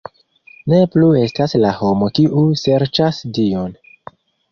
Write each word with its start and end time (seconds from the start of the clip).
Ne 0.71 0.77
plu 0.95 1.09
estas 1.19 1.53
la 1.65 1.73
homo 1.81 2.07
kiu 2.19 2.41
serĉas 2.63 3.21
Dion! 3.39 3.77